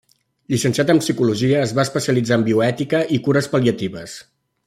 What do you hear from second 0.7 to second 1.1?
en